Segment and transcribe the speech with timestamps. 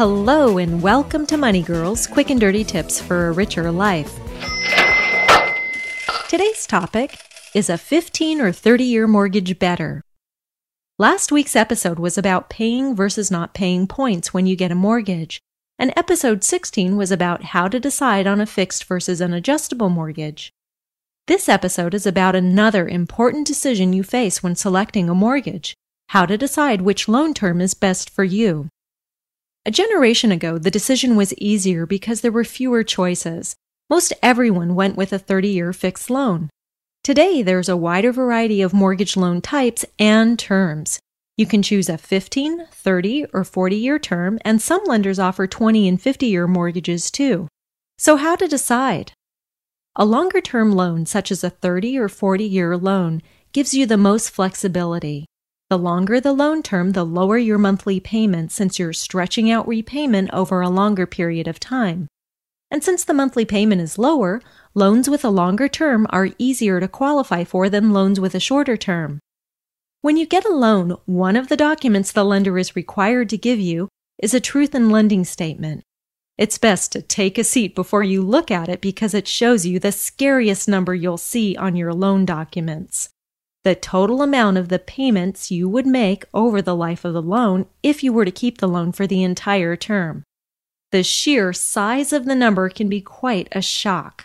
[0.00, 4.18] Hello, and welcome to Money Girls Quick and Dirty Tips for a Richer Life.
[6.26, 7.18] Today's topic
[7.54, 10.00] is a 15 or 30 year mortgage better?
[10.98, 15.38] Last week's episode was about paying versus not paying points when you get a mortgage,
[15.78, 20.50] and episode 16 was about how to decide on a fixed versus an adjustable mortgage.
[21.26, 25.74] This episode is about another important decision you face when selecting a mortgage
[26.08, 28.70] how to decide which loan term is best for you.
[29.66, 33.54] A generation ago, the decision was easier because there were fewer choices.
[33.90, 36.48] Most everyone went with a 30 year fixed loan.
[37.04, 40.98] Today, there's a wider variety of mortgage loan types and terms.
[41.36, 45.88] You can choose a 15, 30, or 40 year term, and some lenders offer 20
[45.88, 47.46] and 50 year mortgages too.
[47.98, 49.12] So, how to decide?
[49.94, 53.20] A longer term loan, such as a 30 or 40 year loan,
[53.52, 55.26] gives you the most flexibility.
[55.70, 60.28] The longer the loan term, the lower your monthly payment since you're stretching out repayment
[60.32, 62.08] over a longer period of time.
[62.72, 64.42] And since the monthly payment is lower,
[64.74, 68.76] loans with a longer term are easier to qualify for than loans with a shorter
[68.76, 69.20] term.
[70.00, 73.60] When you get a loan, one of the documents the lender is required to give
[73.60, 73.88] you
[74.20, 75.84] is a truth in lending statement.
[76.36, 79.78] It's best to take a seat before you look at it because it shows you
[79.78, 83.10] the scariest number you'll see on your loan documents
[83.62, 87.66] the total amount of the payments you would make over the life of the loan
[87.82, 90.24] if you were to keep the loan for the entire term.
[90.92, 94.24] The sheer size of the number can be quite a shock.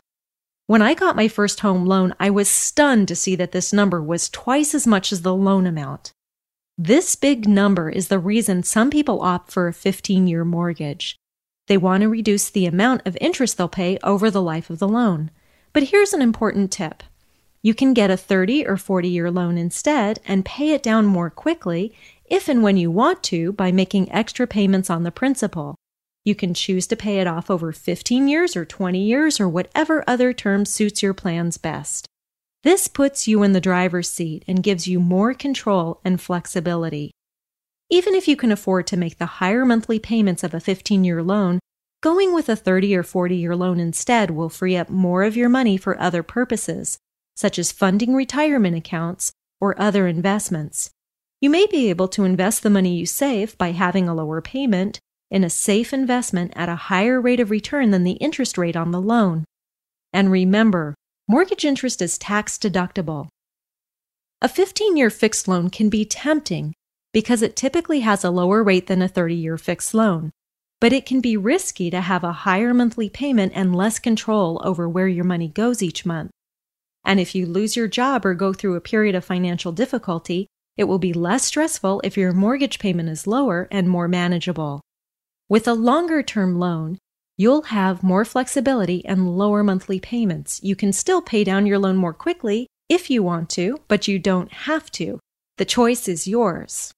[0.67, 4.01] When I got my first home loan, I was stunned to see that this number
[4.01, 6.11] was twice as much as the loan amount.
[6.77, 11.17] This big number is the reason some people opt for a 15 year mortgage.
[11.67, 14.87] They want to reduce the amount of interest they'll pay over the life of the
[14.87, 15.29] loan.
[15.71, 17.03] But here's an important tip
[17.65, 21.31] you can get a 30 or 40 year loan instead and pay it down more
[21.31, 21.95] quickly
[22.25, 25.73] if and when you want to by making extra payments on the principal.
[26.23, 30.03] You can choose to pay it off over 15 years or 20 years or whatever
[30.05, 32.05] other term suits your plans best.
[32.61, 37.09] This puts you in the driver's seat and gives you more control and flexibility.
[37.89, 41.23] Even if you can afford to make the higher monthly payments of a 15 year
[41.23, 41.57] loan,
[42.03, 45.49] going with a 30 or 40 year loan instead will free up more of your
[45.49, 46.99] money for other purposes,
[47.35, 50.91] such as funding retirement accounts or other investments.
[51.41, 54.99] You may be able to invest the money you save by having a lower payment
[55.29, 58.91] in a safe investment at a higher rate of return than the interest rate on
[58.91, 59.45] the loan.
[60.13, 60.95] And remember,
[61.27, 63.27] mortgage interest is tax deductible.
[64.41, 66.73] A 15 year fixed loan can be tempting
[67.13, 70.31] because it typically has a lower rate than a 30 year fixed loan,
[70.79, 74.87] but it can be risky to have a higher monthly payment and less control over
[74.87, 76.31] where your money goes each month.
[77.05, 80.85] And if you lose your job or go through a period of financial difficulty, it
[80.85, 84.81] will be less stressful if your mortgage payment is lower and more manageable.
[85.47, 86.97] With a longer term loan,
[87.37, 90.59] you'll have more flexibility and lower monthly payments.
[90.63, 94.17] You can still pay down your loan more quickly if you want to, but you
[94.19, 95.19] don't have to.
[95.57, 96.91] The choice is yours.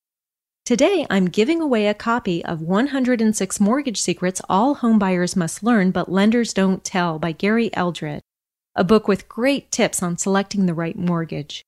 [0.65, 6.11] Today, I'm giving away a copy of 106 Mortgage Secrets All Homebuyers Must Learn But
[6.11, 8.21] Lenders Don't Tell by Gary Eldred
[8.77, 11.63] a book with great tips on selecting the right mortgage.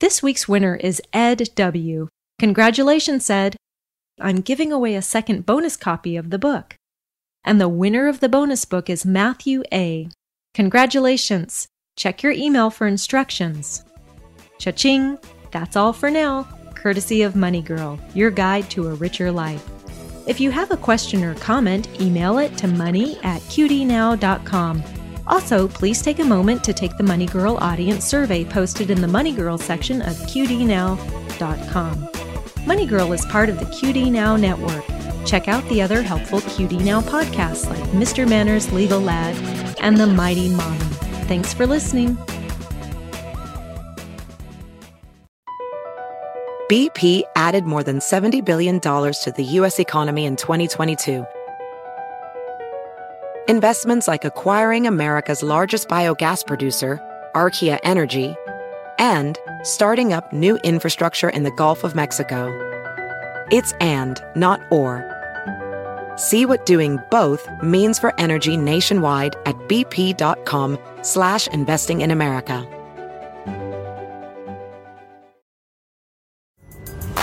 [0.00, 2.08] This week's winner is Ed W.
[2.38, 3.56] Congratulations, Ed!
[4.18, 6.74] I'm giving away a second bonus copy of the book.
[7.44, 10.08] And the winner of the bonus book is Matthew A.
[10.54, 11.68] Congratulations!
[11.96, 13.84] Check your email for instructions.
[14.58, 15.18] Cha-ching!
[15.50, 19.68] That's all for now, courtesy of Money Girl, your guide to a richer life.
[20.26, 24.82] If you have a question or comment, email it to money at qdnow.com.
[25.28, 29.08] Also, please take a moment to take the Money Girl audience survey posted in the
[29.08, 32.08] Money Girl section of QDNow.com.
[32.66, 34.84] Money Girl is part of the QD Now network.
[35.26, 38.26] Check out the other helpful QD Now podcasts like Mr.
[38.28, 39.36] Manners Legal Lad
[39.80, 40.78] and The Mighty Mommy.
[41.28, 42.16] Thanks for listening.
[46.70, 49.78] BP added more than $70 billion to the U.S.
[49.78, 51.26] economy in 2022.
[53.48, 57.00] Investments like acquiring America's largest biogas producer,
[57.34, 58.36] Archaea Energy,
[58.98, 62.52] and starting up new infrastructure in the Gulf of Mexico.
[63.50, 65.02] It's and, not or.
[66.18, 72.66] See what doing both means for energy nationwide at bp.com slash investing in America.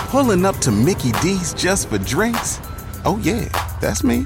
[0.09, 2.59] Pulling up to Mickey D's just for drinks?
[3.05, 3.45] Oh yeah,
[3.79, 4.25] that's me.